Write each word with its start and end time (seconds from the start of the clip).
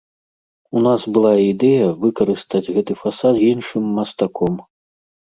У 0.79 0.81
нас 0.87 1.01
была 1.17 1.33
ідэя 1.51 1.87
выкарыстаць 2.07 2.65
гэты 2.75 2.93
фасад 3.05 3.33
з 3.45 3.55
іншым 3.55 3.83
мастаком. 4.03 4.53